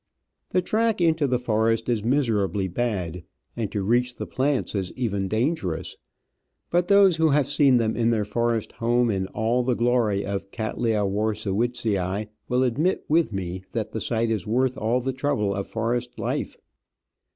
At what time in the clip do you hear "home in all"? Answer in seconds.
8.71-9.61